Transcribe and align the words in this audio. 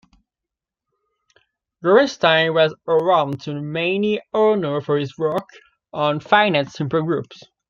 Gorenstein 1.83 2.55
was 2.55 2.73
awarded 2.87 3.61
many 3.61 4.19
honors 4.33 4.83
for 4.85 4.97
his 4.97 5.15
work 5.15 5.47
on 5.93 6.19
finite 6.19 6.71
simple 6.71 7.03
groups. 7.03 7.39